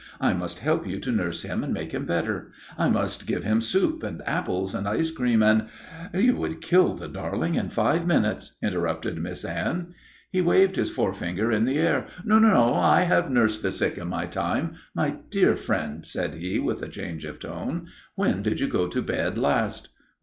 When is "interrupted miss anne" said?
8.63-9.93